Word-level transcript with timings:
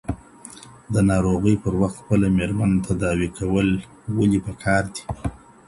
د 0.93 0.95
ناروغۍ 1.09 1.55
پر 1.63 1.73
وخت 1.81 1.97
خپله 2.01 2.27
ميرمن 2.37 2.71
تداوي 2.87 3.29
کول 3.37 3.67
ولي 4.17 4.39
پکار 4.47 4.83
دي؟ 4.93 5.03